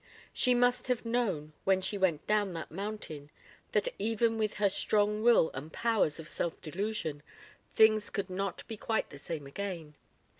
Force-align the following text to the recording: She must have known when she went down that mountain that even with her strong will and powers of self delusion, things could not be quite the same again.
She 0.33 0.55
must 0.55 0.87
have 0.87 1.05
known 1.05 1.53
when 1.63 1.79
she 1.79 1.95
went 1.95 2.25
down 2.25 2.53
that 2.53 2.71
mountain 2.71 3.29
that 3.71 3.87
even 3.99 4.39
with 4.39 4.55
her 4.55 4.67
strong 4.67 5.21
will 5.21 5.51
and 5.53 5.71
powers 5.71 6.19
of 6.19 6.27
self 6.27 6.59
delusion, 6.59 7.21
things 7.75 8.09
could 8.09 8.27
not 8.27 8.67
be 8.67 8.77
quite 8.77 9.11
the 9.11 9.19
same 9.19 9.45
again. 9.45 9.93